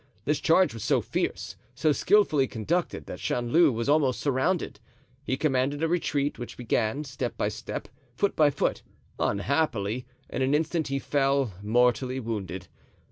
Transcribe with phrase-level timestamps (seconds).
[0.25, 4.79] This charge was so fierce, so skillfully conducted, that Chanleu was almost surrounded.
[5.23, 8.81] He commanded a retreat, which began, step by step, foot by foot;
[9.19, 12.67] unhappily, in an instant he fell, mortally wounded.